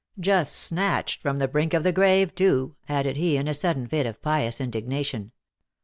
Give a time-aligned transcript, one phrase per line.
[0.19, 3.85] Just snatched from the brink of the grave, too," .added he, in a sud den
[3.85, 5.31] fit of pious indignation.